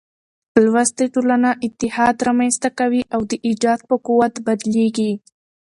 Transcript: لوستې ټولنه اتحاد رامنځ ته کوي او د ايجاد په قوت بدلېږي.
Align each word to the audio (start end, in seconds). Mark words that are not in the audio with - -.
لوستې 0.63 1.05
ټولنه 1.13 1.49
اتحاد 1.65 2.15
رامنځ 2.27 2.55
ته 2.63 2.69
کوي 2.79 3.01
او 3.13 3.21
د 3.29 3.31
ايجاد 3.47 3.79
په 3.89 3.95
قوت 4.07 4.33
بدلېږي. 4.45 5.11